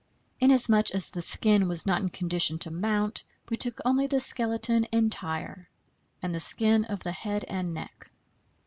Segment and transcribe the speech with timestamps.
[0.39, 4.87] Inasmuch as the skin was not in condition to mount, we took only the skeleton,
[4.91, 5.69] entire,
[6.23, 8.09] and the skin of the head and neck.